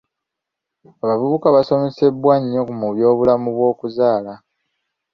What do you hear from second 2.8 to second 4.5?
by'obulamu bw'okuzaala.